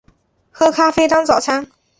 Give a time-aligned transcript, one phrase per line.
[0.49, 1.67] 喝咖啡当早餐